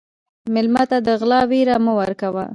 مېلمه 0.53 0.83
ته 0.89 0.97
د 1.07 1.07
غلا 1.19 1.41
وېره 1.51 1.75
مه 1.85 1.93
ورکوه. 1.99 2.45